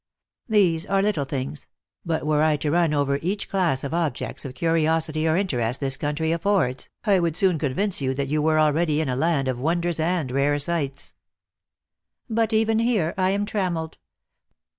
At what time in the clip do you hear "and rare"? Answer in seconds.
9.99-10.57